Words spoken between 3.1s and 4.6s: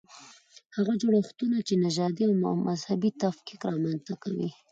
تفکیک رامنځته کوي.